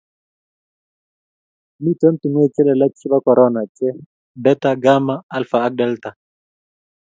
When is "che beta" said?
3.75-4.71